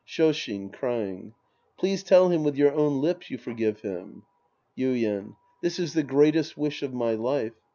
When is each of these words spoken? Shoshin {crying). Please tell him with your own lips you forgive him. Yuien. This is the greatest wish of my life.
Shoshin 0.03 0.73
{crying). 0.73 1.35
Please 1.77 2.01
tell 2.01 2.29
him 2.29 2.43
with 2.43 2.55
your 2.57 2.73
own 2.73 3.01
lips 3.03 3.29
you 3.29 3.37
forgive 3.37 3.81
him. 3.81 4.23
Yuien. 4.75 5.35
This 5.61 5.77
is 5.77 5.93
the 5.93 6.01
greatest 6.01 6.57
wish 6.57 6.81
of 6.81 6.91
my 6.91 7.13
life. 7.13 7.53